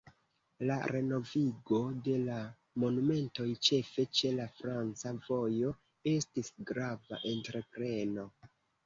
La 0.67 0.75
renovigo 0.91 1.81
de 2.07 2.15
la 2.21 2.37
monumentoj, 2.83 3.45
ĉefe 3.67 4.05
ĉe 4.21 4.31
la 4.39 4.47
franca 4.61 5.13
vojo, 5.29 5.75
estis 6.13 6.51
grava 6.71 7.21
entrepreno. 7.35 8.27